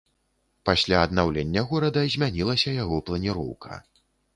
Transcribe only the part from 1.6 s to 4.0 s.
горада змянілася яго планіроўка.